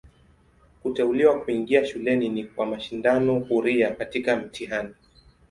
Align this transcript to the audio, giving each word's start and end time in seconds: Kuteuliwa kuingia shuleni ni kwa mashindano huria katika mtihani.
Kuteuliwa 0.83 1.39
kuingia 1.41 1.85
shuleni 1.85 2.29
ni 2.29 2.43
kwa 2.43 2.65
mashindano 2.65 3.39
huria 3.39 3.91
katika 3.95 4.35
mtihani. 4.35 4.93